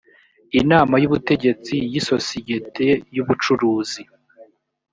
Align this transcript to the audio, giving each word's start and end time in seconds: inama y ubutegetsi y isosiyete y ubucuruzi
inama 0.59 0.95
y 1.01 1.07
ubutegetsi 1.09 1.75
y 1.91 1.93
isosiyete 1.99 2.87
y 3.15 3.19
ubucuruzi 3.23 4.03